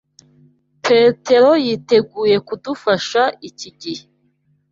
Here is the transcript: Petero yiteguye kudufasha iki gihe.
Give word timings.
Petero 0.85 1.51
yiteguye 1.65 2.37
kudufasha 2.47 3.21
iki 3.49 3.69
gihe. 3.81 4.03